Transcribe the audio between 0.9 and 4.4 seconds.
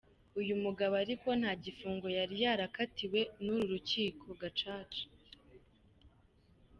ariko nta gifungo yari yakatiwe n'uru rukiko